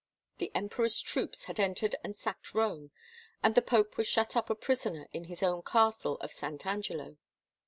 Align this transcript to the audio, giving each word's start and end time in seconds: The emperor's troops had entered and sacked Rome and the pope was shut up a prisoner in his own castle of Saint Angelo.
The 0.39 0.51
emperor's 0.55 0.99
troops 0.99 1.43
had 1.43 1.59
entered 1.59 1.95
and 2.03 2.15
sacked 2.17 2.55
Rome 2.55 2.89
and 3.43 3.53
the 3.53 3.61
pope 3.61 3.97
was 3.97 4.07
shut 4.07 4.35
up 4.35 4.49
a 4.49 4.55
prisoner 4.55 5.07
in 5.13 5.25
his 5.25 5.43
own 5.43 5.61
castle 5.61 6.17
of 6.21 6.31
Saint 6.31 6.65
Angelo. 6.65 7.17